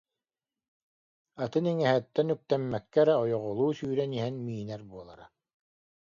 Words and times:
Атын 1.43 1.65
иҥэһэттэн 1.71 2.27
үктэммэккэ 2.33 2.99
эрэ 3.03 3.13
ойоҕолуу 3.23 3.71
сүүрэн 3.77 4.11
иһэн 4.17 4.35
миинэр 4.45 4.81
буолара 4.91 5.25